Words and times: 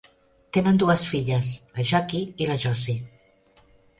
Tenen 0.55 0.79
dues 0.83 1.03
filles, 1.09 1.51
la 1.77 1.85
Jackie 1.91 2.33
i 2.45 2.49
la 2.53 2.57
Josie. 2.65 2.97